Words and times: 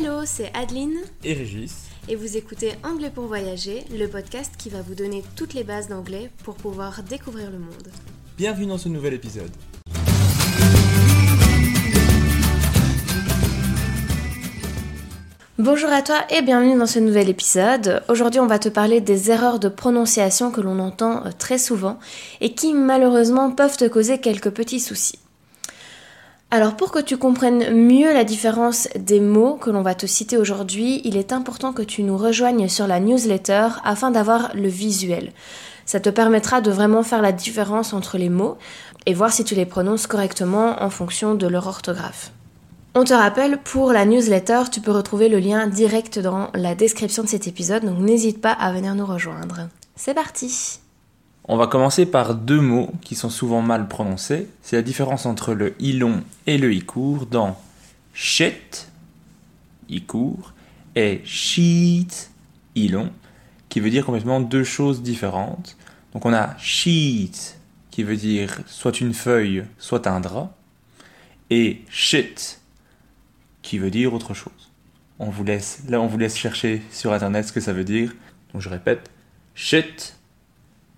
Hello, 0.00 0.20
c'est 0.24 0.52
Adeline 0.54 0.96
et 1.24 1.32
Régis. 1.32 1.88
et 2.08 2.14
vous 2.14 2.36
écoutez 2.36 2.70
Anglais 2.84 3.10
pour 3.12 3.24
voyager, 3.24 3.84
le 3.90 4.06
podcast 4.06 4.52
qui 4.56 4.68
va 4.68 4.80
vous 4.80 4.94
donner 4.94 5.24
toutes 5.34 5.54
les 5.54 5.64
bases 5.64 5.88
d'anglais 5.88 6.30
pour 6.44 6.54
pouvoir 6.54 7.02
découvrir 7.02 7.50
le 7.50 7.58
monde. 7.58 7.88
Bienvenue 8.36 8.66
dans 8.66 8.78
ce 8.78 8.88
nouvel 8.88 9.14
épisode. 9.14 9.50
Bonjour 15.58 15.90
à 15.90 16.02
toi 16.02 16.18
et 16.30 16.42
bienvenue 16.42 16.78
dans 16.78 16.86
ce 16.86 17.00
nouvel 17.00 17.28
épisode. 17.28 18.04
Aujourd'hui 18.08 18.38
on 18.38 18.46
va 18.46 18.60
te 18.60 18.68
parler 18.68 19.00
des 19.00 19.32
erreurs 19.32 19.58
de 19.58 19.68
prononciation 19.68 20.52
que 20.52 20.60
l'on 20.60 20.78
entend 20.78 21.26
euh, 21.26 21.30
très 21.36 21.58
souvent 21.58 21.98
et 22.40 22.54
qui 22.54 22.72
malheureusement 22.72 23.50
peuvent 23.50 23.76
te 23.76 23.88
causer 23.88 24.18
quelques 24.18 24.50
petits 24.50 24.78
soucis. 24.78 25.18
Alors 26.50 26.76
pour 26.76 26.90
que 26.90 26.98
tu 26.98 27.18
comprennes 27.18 27.74
mieux 27.74 28.12
la 28.14 28.24
différence 28.24 28.88
des 28.98 29.20
mots 29.20 29.56
que 29.56 29.68
l'on 29.68 29.82
va 29.82 29.94
te 29.94 30.06
citer 30.06 30.38
aujourd'hui, 30.38 31.02
il 31.04 31.18
est 31.18 31.34
important 31.34 31.74
que 31.74 31.82
tu 31.82 32.02
nous 32.02 32.16
rejoignes 32.16 32.68
sur 32.68 32.86
la 32.86 33.00
newsletter 33.00 33.68
afin 33.84 34.10
d'avoir 34.10 34.54
le 34.54 34.68
visuel. 34.68 35.32
Ça 35.84 36.00
te 36.00 36.08
permettra 36.08 36.62
de 36.62 36.70
vraiment 36.70 37.02
faire 37.02 37.20
la 37.20 37.32
différence 37.32 37.92
entre 37.92 38.16
les 38.16 38.30
mots 38.30 38.56
et 39.04 39.12
voir 39.12 39.30
si 39.30 39.44
tu 39.44 39.54
les 39.54 39.66
prononces 39.66 40.06
correctement 40.06 40.82
en 40.82 40.88
fonction 40.88 41.34
de 41.34 41.46
leur 41.46 41.66
orthographe. 41.66 42.32
On 42.94 43.04
te 43.04 43.14
rappelle, 43.14 43.58
pour 43.58 43.92
la 43.92 44.06
newsletter, 44.06 44.62
tu 44.72 44.80
peux 44.80 44.90
retrouver 44.90 45.28
le 45.28 45.38
lien 45.40 45.66
direct 45.66 46.18
dans 46.18 46.48
la 46.54 46.74
description 46.74 47.22
de 47.22 47.28
cet 47.28 47.46
épisode, 47.46 47.84
donc 47.84 47.98
n'hésite 47.98 48.40
pas 48.40 48.52
à 48.52 48.72
venir 48.72 48.94
nous 48.94 49.06
rejoindre. 49.06 49.68
C'est 49.96 50.14
parti 50.14 50.80
On 51.50 51.56
va 51.56 51.66
commencer 51.66 52.04
par 52.04 52.34
deux 52.34 52.60
mots 52.60 52.92
qui 53.00 53.14
sont 53.14 53.30
souvent 53.30 53.62
mal 53.62 53.88
prononcés. 53.88 54.48
C'est 54.60 54.76
la 54.76 54.82
différence 54.82 55.24
entre 55.24 55.54
le 55.54 55.74
i 55.80 55.98
et 56.46 56.58
le 56.58 56.74
i 56.74 56.82
court 56.82 57.24
dans 57.24 57.58
shit, 58.12 58.90
i 59.88 60.04
et 60.94 61.22
sheet, 61.24 62.30
i 62.76 62.94
qui 63.70 63.80
veut 63.80 63.88
dire 63.88 64.04
complètement 64.04 64.40
deux 64.40 64.62
choses 64.62 65.02
différentes. 65.02 65.78
Donc 66.12 66.26
on 66.26 66.34
a 66.34 66.54
sheet, 66.58 67.56
qui 67.90 68.02
veut 68.02 68.16
dire 68.16 68.60
soit 68.66 69.00
une 69.00 69.14
feuille, 69.14 69.64
soit 69.78 70.06
un 70.06 70.20
drap, 70.20 70.54
et 71.48 71.80
shit, 71.88 72.60
qui 73.62 73.78
veut 73.78 73.90
dire 73.90 74.12
autre 74.12 74.34
chose. 74.34 74.70
On 75.18 75.30
vous 75.30 75.44
laisse, 75.44 75.82
là, 75.88 75.98
on 75.98 76.08
vous 76.08 76.18
laisse 76.18 76.36
chercher 76.36 76.82
sur 76.90 77.14
internet 77.14 77.46
ce 77.46 77.52
que 77.52 77.60
ça 77.60 77.72
veut 77.72 77.84
dire. 77.84 78.14
Donc 78.52 78.60
je 78.60 78.68
répète, 78.68 79.10
shit, 79.54 80.17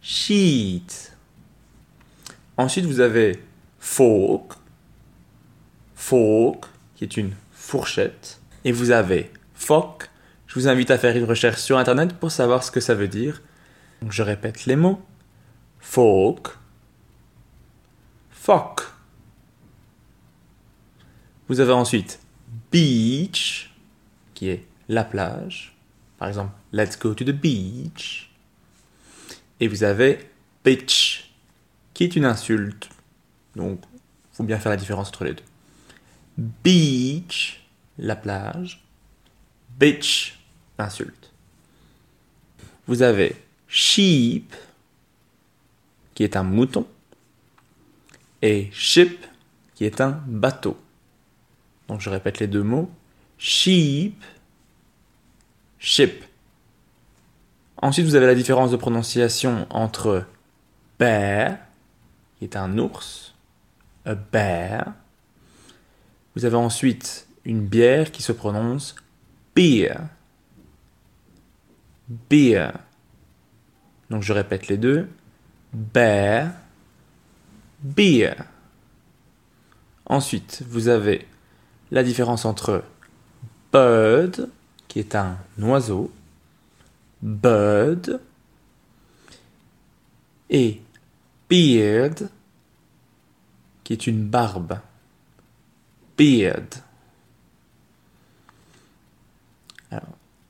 sheet. 0.00 1.12
Ensuite, 2.56 2.86
vous 2.86 3.00
avez 3.00 3.42
fork, 3.78 4.54
fork, 5.94 6.66
qui 6.96 7.04
est 7.04 7.16
une 7.16 7.34
fourchette. 7.52 8.40
Et 8.64 8.72
vous 8.72 8.90
avez 8.90 9.30
fork. 9.54 10.10
Je 10.46 10.54
vous 10.54 10.68
invite 10.68 10.90
à 10.90 10.98
faire 10.98 11.16
une 11.16 11.24
recherche 11.24 11.60
sur 11.60 11.78
internet 11.78 12.14
pour 12.14 12.30
savoir 12.30 12.64
ce 12.64 12.70
que 12.70 12.80
ça 12.80 12.94
veut 12.94 13.08
dire. 13.08 13.42
Donc 14.02 14.12
je 14.12 14.22
répète 14.22 14.66
les 14.66 14.76
mots. 14.76 15.00
Fork, 15.78 16.56
fork. 18.30 18.82
Vous 21.48 21.60
avez 21.60 21.72
ensuite 21.72 22.20
beach, 22.70 23.74
qui 24.34 24.48
est 24.48 24.64
la 24.88 25.04
plage. 25.04 25.76
Par 26.18 26.28
exemple, 26.28 26.52
let's 26.72 26.98
go 26.98 27.14
to 27.14 27.24
the 27.24 27.30
beach. 27.30 28.30
Et 29.60 29.68
vous 29.68 29.82
avez 29.82 30.30
bitch, 30.64 31.30
qui 31.94 32.04
est 32.04 32.16
une 32.16 32.24
insulte. 32.24 32.88
Donc, 33.56 33.80
faut 34.32 34.44
bien 34.44 34.58
faire 34.58 34.70
la 34.70 34.76
différence 34.76 35.08
entre 35.08 35.24
les 35.24 35.34
deux. 35.34 35.42
Beach, 36.36 37.64
la 37.98 38.14
plage. 38.14 38.84
Bitch, 39.78 40.38
insulte. 40.78 41.32
Vous 42.86 43.02
avez 43.02 43.36
sheep, 43.66 44.54
qui 46.14 46.24
est 46.24 46.36
un 46.36 46.42
mouton. 46.42 46.86
Et 48.42 48.70
ship, 48.72 49.26
qui 49.74 49.84
est 49.84 50.00
un 50.00 50.22
bateau. 50.26 50.76
Donc 51.88 52.00
je 52.00 52.10
répète 52.10 52.38
les 52.38 52.46
deux 52.46 52.62
mots. 52.62 52.90
Sheep, 53.38 54.22
ship. 55.78 56.24
Ensuite, 57.80 58.06
vous 58.06 58.14
avez 58.14 58.26
la 58.26 58.34
différence 58.34 58.70
de 58.70 58.76
prononciation 58.76 59.66
entre 59.70 60.24
bear, 60.98 61.58
qui 62.38 62.44
est 62.44 62.56
un 62.56 62.76
ours, 62.78 63.34
a 64.04 64.14
bear. 64.14 64.92
Vous 66.34 66.44
avez 66.44 66.56
ensuite 66.56 67.26
une 67.44 67.60
bière 67.60 68.10
qui 68.10 68.22
se 68.22 68.32
prononce 68.32 68.94
beer. 69.54 69.96
Beer. 72.30 72.72
Donc 74.10 74.22
je 74.22 74.32
répète 74.32 74.68
les 74.68 74.76
deux. 74.76 75.08
Bear, 75.72 76.52
beer. 77.82 78.34
Ensuite, 80.06 80.62
vous 80.68 80.88
avez 80.88 81.26
la 81.90 82.02
différence 82.02 82.44
entre 82.44 82.82
bird, 83.72 84.48
qui 84.88 84.98
est 84.98 85.14
un 85.14 85.36
oiseau, 85.60 86.10
bird, 87.22 88.20
et 90.50 90.80
beard, 91.48 92.28
qui 93.84 93.92
est 93.92 94.06
une 94.06 94.26
barbe, 94.28 94.78
beard. 96.16 96.82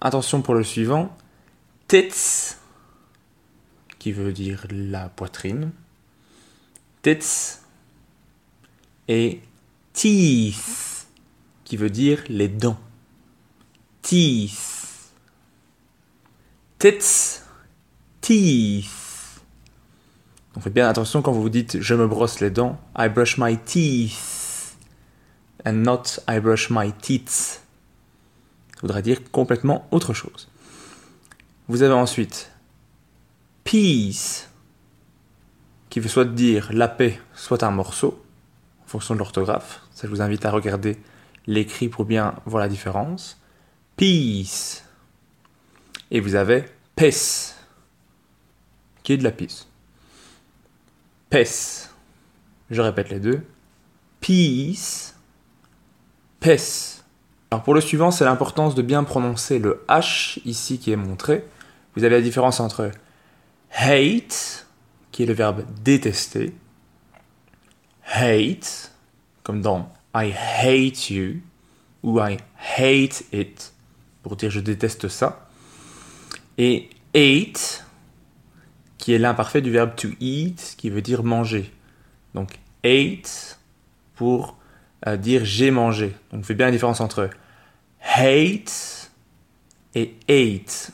Attention 0.00 0.42
pour 0.42 0.54
le 0.54 0.64
suivant, 0.64 1.16
tits, 1.86 2.56
qui 4.00 4.10
veut 4.10 4.32
dire 4.32 4.66
la 4.70 5.08
poitrine, 5.08 5.70
tits, 7.02 7.60
et 9.06 9.40
teeth, 9.92 11.06
qui 11.64 11.76
veut 11.76 11.90
dire 11.90 12.24
les 12.28 12.48
dents. 12.48 12.80
Teeth. 14.02 14.81
Tits. 16.82 17.38
Teeth. 18.20 18.86
Donc 20.52 20.64
faites 20.64 20.74
bien 20.74 20.88
attention 20.88 21.22
quand 21.22 21.30
vous 21.30 21.42
vous 21.42 21.48
dites 21.48 21.80
je 21.80 21.94
me 21.94 22.08
brosse 22.08 22.40
les 22.40 22.50
dents. 22.50 22.76
I 22.98 23.08
brush 23.08 23.38
my 23.38 23.56
teeth. 23.56 24.76
And 25.64 25.74
not 25.74 26.18
I 26.28 26.40
brush 26.40 26.70
my 26.70 26.90
teeth. 26.90 27.62
Ça 28.74 28.80
voudrait 28.80 29.02
dire 29.02 29.20
complètement 29.30 29.86
autre 29.92 30.12
chose. 30.12 30.48
Vous 31.68 31.82
avez 31.82 31.94
ensuite 31.94 32.50
peace, 33.62 34.48
qui 35.88 36.00
veut 36.00 36.08
soit 36.08 36.24
dire 36.24 36.70
la 36.72 36.88
paix, 36.88 37.20
soit 37.32 37.62
un 37.62 37.70
morceau, 37.70 38.20
en 38.82 38.88
fonction 38.88 39.14
de 39.14 39.20
l'orthographe. 39.20 39.82
Ça, 39.92 40.08
je 40.08 40.12
vous 40.12 40.20
invite 40.20 40.44
à 40.46 40.50
regarder 40.50 40.98
l'écrit 41.46 41.88
pour 41.88 42.06
bien 42.06 42.34
voir 42.44 42.60
la 42.60 42.68
différence. 42.68 43.40
Peace. 43.96 44.81
Et 46.14 46.20
vous 46.20 46.34
avez 46.34 46.66
pes, 46.94 47.10
qui 49.02 49.14
est 49.14 49.16
de 49.16 49.24
la 49.24 49.32
pisse. 49.32 49.66
Pes. 51.30 51.88
Je 52.70 52.82
répète 52.82 53.08
les 53.08 53.18
deux. 53.18 53.40
Peace. 54.20 55.14
Pes. 56.38 57.02
Alors 57.50 57.62
pour 57.62 57.72
le 57.72 57.80
suivant, 57.80 58.10
c'est 58.10 58.26
l'importance 58.26 58.74
de 58.74 58.82
bien 58.82 59.04
prononcer 59.04 59.58
le 59.58 59.84
H 59.88 60.38
ici 60.44 60.78
qui 60.78 60.92
est 60.92 60.96
montré. 60.96 61.46
Vous 61.96 62.04
avez 62.04 62.16
la 62.16 62.22
différence 62.22 62.60
entre 62.60 62.90
hate, 63.72 64.66
qui 65.12 65.22
est 65.22 65.26
le 65.26 65.32
verbe 65.32 65.64
détester, 65.82 66.52
hate, 68.04 68.92
comme 69.44 69.62
dans 69.62 69.90
I 70.14 70.30
hate 70.30 71.08
you 71.08 71.40
ou 72.02 72.20
I 72.20 72.36
hate 72.76 73.24
it 73.32 73.72
pour 74.22 74.36
dire 74.36 74.50
je 74.50 74.60
déteste 74.60 75.08
ça. 75.08 75.41
Et 76.58 76.90
ate 77.14 77.86
qui 78.98 79.12
est 79.12 79.18
l'imparfait 79.18 79.62
du 79.62 79.70
verbe 79.70 79.96
to 79.96 80.08
eat 80.20 80.74
qui 80.78 80.90
veut 80.90 81.02
dire 81.02 81.24
manger. 81.24 81.72
Donc 82.34 82.58
ate 82.84 83.58
pour 84.14 84.56
euh, 85.06 85.16
dire 85.16 85.44
j'ai 85.44 85.70
mangé. 85.70 86.14
Donc 86.30 86.40
on 86.40 86.42
fait 86.44 86.54
bien 86.54 86.66
la 86.66 86.72
différence 86.72 87.00
entre 87.00 87.30
hate 88.00 89.10
et 89.94 90.14
ate. 90.28 90.92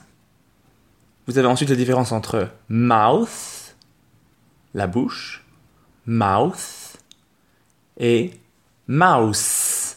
Vous 1.27 1.37
avez 1.37 1.49
ensuite 1.49 1.69
la 1.69 1.77
différence 1.77 2.13
entre 2.13 2.51
mouth, 2.71 3.77
la 4.73 4.87
bouche, 4.87 5.45
mouth 6.07 6.97
et 7.99 8.31
mouse, 8.87 9.97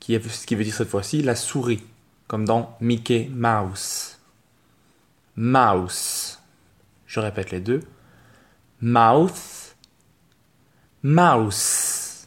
qui, 0.00 0.14
est, 0.14 0.46
qui 0.46 0.54
veut 0.54 0.64
dire 0.64 0.74
cette 0.74 0.88
fois-ci 0.88 1.22
la 1.22 1.34
souris, 1.34 1.82
comme 2.26 2.46
dans 2.46 2.74
Mickey 2.80 3.28
Mouse. 3.30 4.13
Mouse. 5.36 6.38
Je 7.06 7.20
répète 7.20 7.50
les 7.50 7.60
deux. 7.60 7.82
Mouth, 8.80 9.76
mouse. 11.02 12.26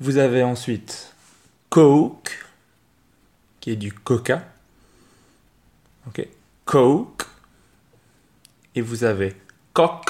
Vous 0.00 0.16
avez 0.16 0.42
ensuite 0.42 1.14
Coke, 1.70 2.44
qui 3.60 3.70
est 3.70 3.76
du 3.76 3.92
coca. 3.92 4.44
Ok. 6.06 6.26
Coke. 6.64 7.22
Et 8.74 8.80
vous 8.80 9.04
avez 9.04 9.36
coq, 9.72 10.04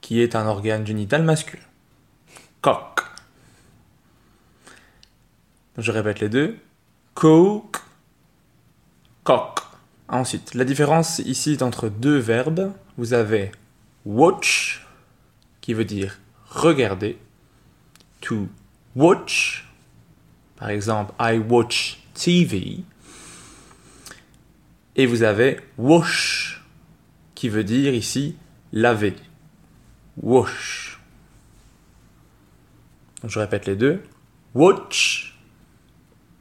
qui 0.00 0.20
est 0.20 0.34
un 0.34 0.46
organe 0.46 0.86
génital 0.86 1.22
masculin. 1.22 1.62
Coq. 2.60 3.00
Je 5.78 5.92
répète 5.92 6.20
les 6.20 6.28
deux. 6.28 6.58
Coke, 7.14 7.83
coq. 9.24 9.60
Ensuite, 10.08 10.54
la 10.54 10.64
différence 10.64 11.18
ici 11.20 11.52
est 11.52 11.62
entre 11.62 11.88
deux 11.88 12.18
verbes. 12.18 12.72
Vous 12.96 13.14
avez 13.14 13.50
watch, 14.04 14.86
qui 15.60 15.74
veut 15.74 15.84
dire 15.84 16.20
regarder. 16.50 17.18
To 18.20 18.48
watch. 18.94 19.68
Par 20.56 20.70
exemple, 20.70 21.12
I 21.18 21.38
watch 21.38 22.02
TV. 22.14 22.84
Et 24.96 25.06
vous 25.06 25.22
avez 25.22 25.60
wash, 25.76 26.64
qui 27.34 27.48
veut 27.48 27.64
dire 27.64 27.92
ici 27.94 28.36
laver. 28.72 29.16
Wash. 30.22 31.00
Je 33.24 33.38
répète 33.38 33.66
les 33.66 33.74
deux. 33.74 34.02
Watch, 34.54 35.36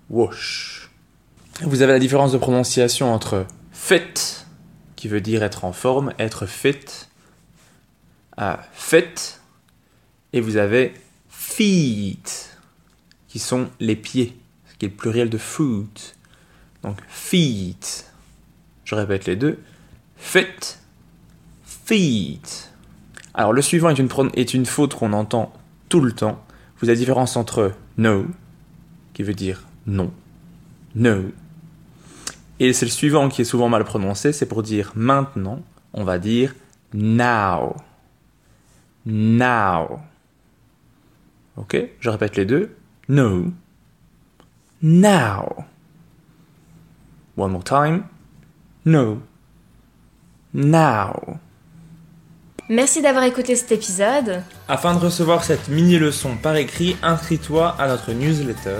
wash. 0.10 0.83
Vous 1.62 1.82
avez 1.82 1.94
la 1.94 2.00
différence 2.00 2.32
de 2.32 2.38
prononciation 2.38 3.14
entre 3.14 3.46
fit, 3.72 4.44
qui 4.96 5.08
veut 5.08 5.22
dire 5.22 5.44
être 5.44 5.66
en 5.66 5.72
forme, 5.72 6.14
être 6.18 6.46
fit, 6.46 7.08
à 8.36 8.62
fit, 8.74 9.38
et 10.34 10.42
vous 10.42 10.58
avez 10.58 10.94
feet, 11.30 12.58
qui 13.28 13.38
sont 13.38 13.70
les 13.80 13.96
pieds, 13.96 14.36
ce 14.66 14.78
qui 14.78 14.86
est 14.86 14.90
le 14.90 14.96
pluriel 14.96 15.30
de 15.30 15.38
foot. 15.38 16.16
Donc 16.82 16.98
feet. 17.08 18.12
Je 18.84 18.96
répète 18.96 19.26
les 19.26 19.36
deux. 19.36 19.60
Fit, 20.18 20.78
feet. 21.64 22.72
Alors 23.36 23.54
le 23.54 23.62
suivant 23.62 23.90
est 23.90 24.00
une, 24.00 24.10
est 24.36 24.54
une 24.54 24.66
faute 24.66 24.96
qu'on 24.96 25.14
entend 25.14 25.54
tout 25.88 26.02
le 26.02 26.12
temps. 26.12 26.44
Vous 26.78 26.90
avez 26.90 26.96
la 26.96 27.00
différence 27.00 27.38
entre 27.38 27.74
no, 27.98 28.26
qui 29.14 29.22
veut 29.22 29.36
dire 29.36 29.64
non, 29.86 30.12
no. 30.96 31.32
Et 32.64 32.72
c'est 32.72 32.86
le 32.86 32.92
suivant 32.92 33.28
qui 33.28 33.42
est 33.42 33.44
souvent 33.44 33.68
mal 33.68 33.84
prononcé, 33.84 34.32
c'est 34.32 34.46
pour 34.46 34.64
dire 34.64 34.94
maintenant, 34.96 35.60
on 35.92 36.06
va 36.06 36.18
dire 36.18 36.56
now. 36.94 37.76
Now. 39.06 40.00
Ok 41.58 41.76
Je 42.00 42.10
répète 42.10 42.38
les 42.38 42.46
deux. 42.46 42.74
No. 43.10 43.48
Now. 44.82 45.66
One 47.36 47.52
more 47.52 47.66
time. 47.66 48.06
No. 48.86 49.22
Now. 50.54 51.40
Merci 52.70 53.02
d'avoir 53.02 53.26
écouté 53.26 53.58
cet 53.58 53.74
épisode. 53.74 54.42
Afin 54.70 54.96
de 54.96 55.00
recevoir 55.00 55.44
cette 55.44 55.68
mini-leçon 55.68 56.38
par 56.42 56.56
écrit, 56.56 56.96
inscris-toi 57.04 57.76
à 57.78 57.90
notre 57.90 58.14
newsletter. 58.14 58.80